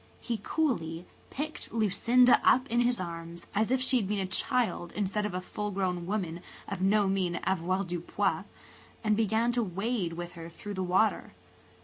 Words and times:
He 0.19 0.39
coolly 0.43 1.05
picked 1.29 1.71
Lucinda 1.71 2.41
up 2.43 2.65
in 2.71 2.81
his 2.81 2.99
arms, 2.99 3.45
as 3.53 3.69
if 3.69 3.81
she 3.83 3.97
had 3.97 4.07
been 4.07 4.17
a 4.17 4.25
child 4.25 4.91
instead 4.93 5.27
of 5.27 5.35
a 5.35 5.41
full 5.41 5.69
grown 5.69 6.07
woman 6.07 6.41
of 6.67 6.81
no 6.81 7.07
mean 7.07 7.39
avoirdupois, 7.45 8.45
and 9.03 9.15
began 9.15 9.51
to 9.51 9.61
wade 9.61 10.13
with 10.13 10.33
her 10.33 10.49
through 10.49 10.73
the 10.73 10.81
water. 10.83 11.33